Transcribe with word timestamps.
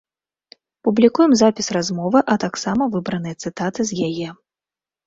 Публікуем 0.87 1.35
запіс 1.43 1.67
размовы, 1.79 2.19
а 2.35 2.41
таксама 2.47 2.83
выбраныя 2.99 3.35
цытаты 3.47 3.81
з 3.93 4.05
яе. 4.11 4.29